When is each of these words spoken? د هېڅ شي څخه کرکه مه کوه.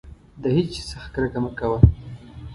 د 0.41 0.43
هېڅ 0.55 0.69
شي 0.75 0.83
څخه 0.91 1.07
کرکه 1.13 1.39
مه 1.43 1.51
کوه. 1.59 1.79